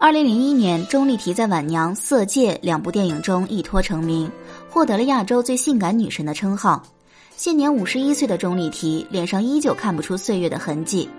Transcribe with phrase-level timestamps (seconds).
[0.00, 4.30] 二零零一年，钟丽缇在《晚娘》《色戒》两部电影中一脱成名，
[4.70, 6.80] 获得了亚洲最性感女神的称号。
[7.36, 11.10] 现年五十一岁的钟丽缇，脸上依旧看不出岁月的痕迹。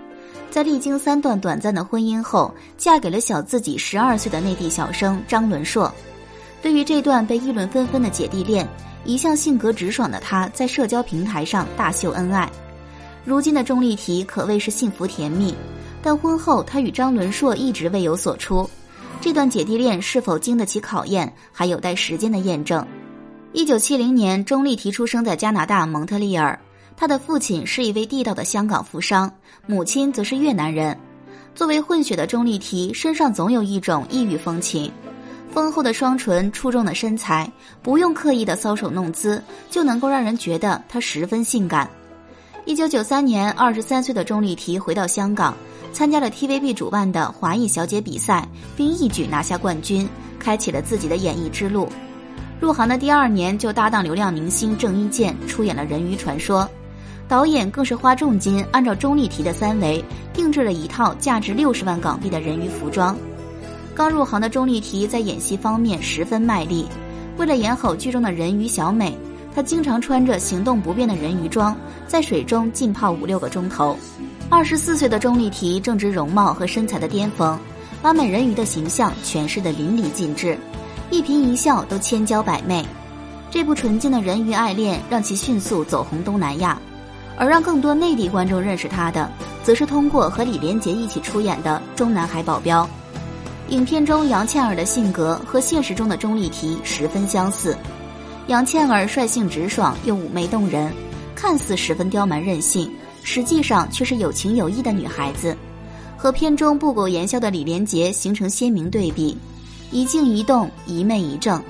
[0.50, 5.92] 在历经三段短暂的婚姻后，嫁给了小自己十二岁的内地小生张伦硕。
[6.62, 8.66] 对于这段被议论纷纷的姐弟恋，
[9.04, 12.50] 一向性格直爽的她在社交平台上大秀恩爱。
[13.26, 15.54] 如今的钟丽缇可谓是幸福甜蜜。
[16.02, 18.68] 但婚后，她与张伦硕一直未有所出，
[19.20, 22.86] 这段姐弟恋是否经得起考验，还有待时间的验证。
[23.52, 26.58] 一九七零年，钟丽缇出生在加拿大蒙特利尔，
[26.96, 29.30] 她的父亲是一位地道的香港富商，
[29.66, 30.96] 母亲则是越南人。
[31.54, 34.90] 作为混血的钟丽缇，身上总有一种异域风情，
[35.52, 37.50] 丰厚的双唇、出众的身材，
[37.82, 41.90] 不用刻意的搔首弄姿，就能够让人觉得她十分性感。
[42.66, 45.54] 一九九三年，二十三岁的钟丽缇回到香港。
[45.92, 50.08] 参加了 TVB 主办的华裔小姐比赛，并一举拿下冠军，
[50.38, 51.88] 开启了自己的演艺之路。
[52.60, 56.62] 入行的第二年就搭档流量明星郑伊健出演了《人鱼传说》，
[57.26, 63.16] 导演更是花重金按照钟丽缇的三围定制了一套价值六十万港币的人鱼服装。
[63.94, 66.86] 刚入行的钟丽缇在演戏方面十分卖力，
[67.38, 69.16] 为了演好剧中的人鱼小美。
[69.54, 71.74] 他经常穿着行动不便的人鱼装，
[72.06, 73.96] 在水中浸泡五六个钟头。
[74.48, 77.58] 二十四岁的钟丽缇正值容貌和身材的巅峰，
[78.00, 80.56] 把美人鱼的形象诠释得淋漓尽致，
[81.10, 82.84] 一颦一笑都千娇百媚。
[83.50, 86.80] 这部纯净的人鱼爱恋让其迅速走红东南亚，
[87.36, 89.28] 而让更多内地观众认识她的，
[89.64, 92.84] 则是通过和李连杰一起出演的《中南海保镖》。
[93.72, 97.76] 影片中杨倩儿的性格和现实中的钟丽缇十分相似。
[98.46, 100.92] 杨倩儿率性直爽又妩媚动人，
[101.34, 102.90] 看似十分刁蛮任性，
[103.22, 105.56] 实际上却是有情有义的女孩子，
[106.16, 109.36] 和片中不苟言笑的李连杰形成鲜明对比，
[109.90, 111.62] 一静一动，一媚一正。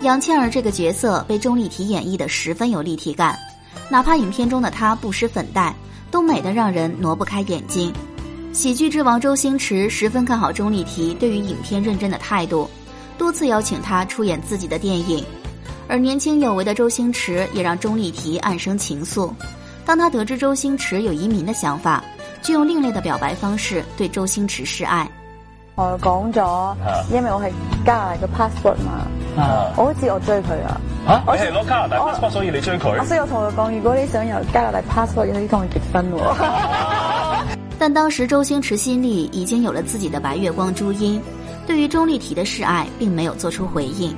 [0.00, 3.38] 杨倩儿这个角色被钟丽缇演绎的十分有立体感，
[3.88, 5.74] 哪怕影片中的她不施粉黛，
[6.10, 7.92] 都美的让人挪不开眼睛。
[8.52, 12.68] 喜剧之王周星驰十分看好钟丽缇对于影片认真的态度，
[13.16, 15.24] 多次邀请她出演自己的电影。
[15.88, 19.30] 而年轻有为的周星驰也让钟丽缇暗生情愫，
[19.84, 22.02] 当他得知周星驰有移民的想法，
[22.42, 25.08] 就用另类的表白方式对周星驰示爱。
[25.76, 26.74] 我讲咗，
[27.12, 27.52] 因为我系
[27.84, 29.06] 加拿大嘅 passport 嘛，
[29.76, 30.80] 我好似我追佢啊。
[31.06, 33.04] 啊，我系 passport，所以你追佢。
[33.04, 36.06] 所以我同佢讲，如果你想有加拿大 passport，你可以同我结婚。
[37.76, 41.20] 但当时周星驰心里已经有了自己的白月光朱茵，
[41.66, 44.16] 对于钟丽缇的示爱并没有做出回应。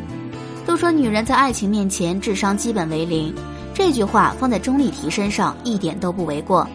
[0.67, 3.33] 都说女人在爱情面前智商基本为零，
[3.73, 6.69] 这句话放在钟丽缇身上一点都不为过。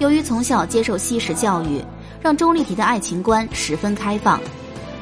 [0.00, 1.80] 由于从小接受西式教育，
[2.20, 4.40] 让钟丽缇的爱情观十分开放。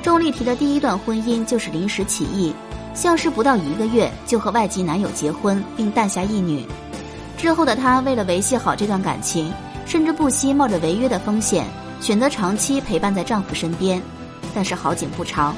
[0.03, 2.53] 钟丽缇的第一段婚姻就是临时起意，
[2.95, 6.67] 相识不到一个月就和外籍男友结婚并诞下一女。
[7.39, 9.51] 之后的她为了维系好这段感情，
[9.87, 11.65] 甚至不惜冒着违约的风险，
[11.99, 14.01] 选择长期陪伴在丈夫身边。
[14.55, 15.55] 但是好景不长。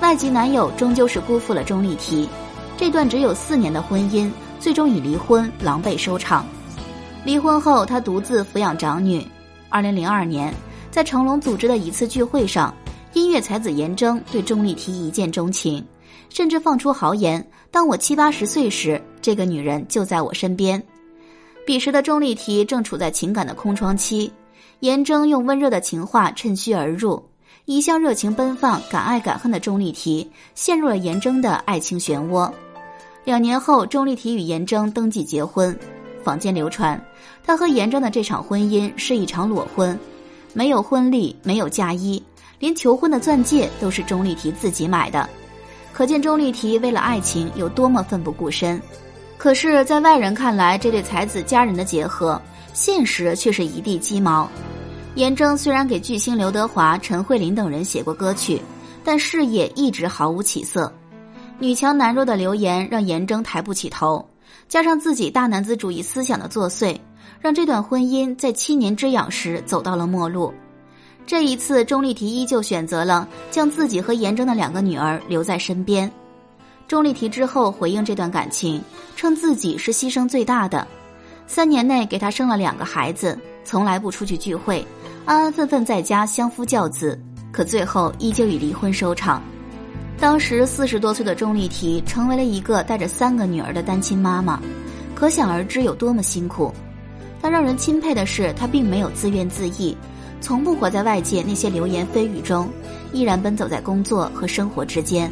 [0.00, 2.28] 外籍男友终究是辜负了钟丽缇，
[2.76, 6.46] 这段只有四年的婚姻最终以离婚狼狈收场。
[7.24, 9.26] 离婚后，她独自抚养长女。
[9.68, 10.54] 二零零二年，
[10.90, 12.72] 在成龙组织的一次聚会上，
[13.12, 15.84] 音乐才子严铮对钟丽缇一见钟情，
[16.30, 20.80] 甚至放出豪言：“当我七八十岁时，这个女人就在我身边。”
[21.66, 24.32] 彼时的钟丽缇正处在情感的空窗期，
[24.78, 27.20] 严铮用温热的情话趁虚而入。
[27.68, 32.50] 一向热情奔放、敢爱敢恨的钟丽缇陷入了严铮的爱情漩涡。
[33.24, 35.78] 两年后，钟丽缇与严铮登记结婚。
[36.24, 36.98] 坊间流传，
[37.44, 40.00] 她和严铮的这场婚姻是一场裸婚，
[40.54, 42.20] 没有婚礼，没有嫁衣，
[42.58, 45.28] 连求婚的钻戒都是钟丽缇自己买的。
[45.92, 48.80] 可见钟丽缇为了爱情有多么奋不顾身。
[49.36, 52.40] 可是，在外人看来，这对才子佳人的结合，
[52.72, 54.48] 现实却是一地鸡毛。
[55.18, 58.62] 严铮虽然给巨星刘德华、陈慧琳等人写过歌曲，
[59.02, 60.92] 但事业一直毫无起色。
[61.58, 64.24] 女强男弱的流言让严铮抬不起头，
[64.68, 66.96] 加上自己大男子主义思想的作祟，
[67.40, 70.54] 让这段婚姻在七年之痒时走到了末路。
[71.26, 76.08] 这一次，钟丽缇依旧选择了将自己和严铮的两个女儿留在身边。
[76.86, 78.80] 钟丽缇之后回应这段感情，
[79.16, 80.86] 称自己是牺牲最大的，
[81.48, 84.86] 三年内给他生了两个孩子，从来不出去聚会。
[85.28, 87.20] 安安分分在家相夫教子，
[87.52, 89.42] 可最后依旧以离婚收场。
[90.18, 94.58] 当时四十多岁的钟丽缇成为了一个带着三个女儿的单亲妈妈，
[95.14, 96.72] 可想而知有多么辛苦。
[97.42, 99.94] 但让人钦佩的是，她并没有自怨自艾，
[100.40, 102.66] 从不活在外界那些流言蜚语中，
[103.12, 105.30] 依然奔走在工作和生活之间。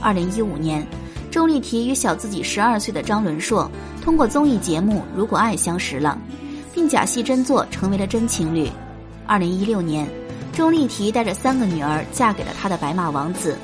[0.00, 0.84] 二零一五年，
[1.30, 3.70] 钟丽缇与小自己十二岁的张伦硕
[4.02, 6.18] 通过综艺节目《如果爱》相识了，
[6.74, 8.68] 并假戏真做成为了真情侣。
[9.28, 10.08] 二零一六年，
[10.54, 13.54] 钟丽缇带着三个女儿嫁给了她的白马王子。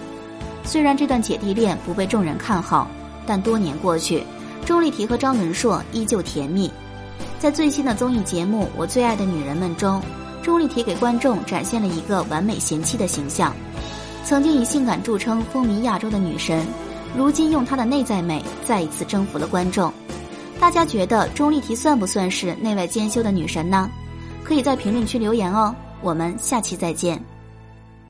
[0.62, 2.86] 虽然这段姐弟恋不被众人看好，
[3.26, 4.22] 但多年过去，
[4.66, 6.70] 钟丽缇和张伦硕依旧甜蜜。
[7.38, 10.02] 在最新的综艺节目《我最爱的女人们》中，
[10.42, 13.50] 钟丽缇给观众展现了一个完美贤妻的形象。
[14.22, 16.62] 曾经以性感著称、风靡亚洲的女神，
[17.16, 19.90] 如今用她的内在美再一次征服了观众。
[20.60, 23.90] 大家觉得钟丽缇算不算是内外兼修的女神呢？
[24.44, 27.20] 可以在评论区留言哦，我们下期再见。